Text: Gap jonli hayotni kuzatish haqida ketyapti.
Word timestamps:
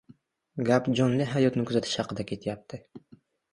Gap 0.69 0.89
jonli 1.01 1.27
hayotni 1.35 1.67
kuzatish 1.69 1.95
haqida 2.03 2.27
ketyapti. 2.35 2.83